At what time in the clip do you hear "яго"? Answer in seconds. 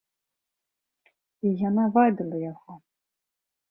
2.51-2.73